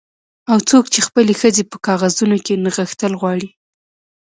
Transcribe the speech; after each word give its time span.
او 0.51 0.57
څوک 0.69 0.85
چې 0.93 0.99
خپلې 1.07 1.33
ښځې 1.41 1.63
په 1.71 1.77
کاغذونو 1.85 2.37
کې 2.45 2.61
نغښتل 2.63 3.13
غواړي 3.21 3.47